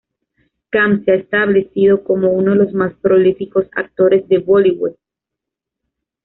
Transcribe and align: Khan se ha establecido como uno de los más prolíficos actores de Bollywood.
Khan 0.71 1.05
se 1.05 1.11
ha 1.11 1.13
establecido 1.15 2.03
como 2.03 2.29
uno 2.31 2.53
de 2.53 2.57
los 2.57 2.73
más 2.73 2.91
prolíficos 3.03 3.67
actores 3.73 4.27
de 4.29 4.39
Bollywood. 4.39 4.93